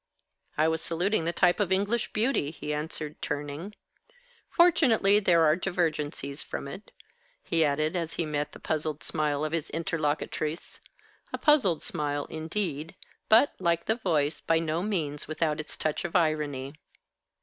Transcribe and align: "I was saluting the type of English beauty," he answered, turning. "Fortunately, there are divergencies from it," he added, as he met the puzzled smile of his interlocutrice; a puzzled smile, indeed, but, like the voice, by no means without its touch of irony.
"I 0.57 0.67
was 0.67 0.81
saluting 0.81 1.25
the 1.25 1.31
type 1.31 1.59
of 1.59 1.71
English 1.71 2.11
beauty," 2.11 2.49
he 2.49 2.73
answered, 2.73 3.21
turning. 3.21 3.75
"Fortunately, 4.49 5.19
there 5.19 5.43
are 5.45 5.55
divergencies 5.55 6.41
from 6.41 6.67
it," 6.67 6.91
he 7.43 7.63
added, 7.63 7.95
as 7.95 8.13
he 8.15 8.25
met 8.25 8.51
the 8.53 8.59
puzzled 8.59 9.03
smile 9.03 9.45
of 9.45 9.51
his 9.51 9.69
interlocutrice; 9.69 10.79
a 11.31 11.37
puzzled 11.37 11.83
smile, 11.83 12.25
indeed, 12.31 12.95
but, 13.29 13.53
like 13.59 13.85
the 13.85 13.93
voice, 13.93 14.41
by 14.41 14.57
no 14.57 14.81
means 14.81 15.27
without 15.27 15.59
its 15.59 15.77
touch 15.77 16.03
of 16.03 16.15
irony. 16.15 16.73